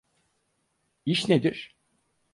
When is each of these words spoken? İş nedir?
İş 1.05 1.27
nedir? 1.29 1.75